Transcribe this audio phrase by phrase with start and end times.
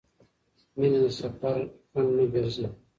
[0.77, 1.55] مینه د سفر
[1.91, 2.65] خنډ نه ګرځي.